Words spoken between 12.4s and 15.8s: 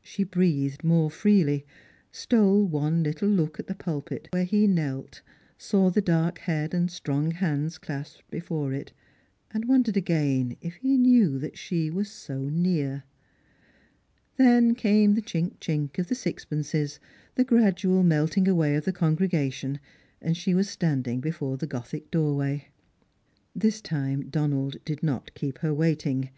near. Then came the chink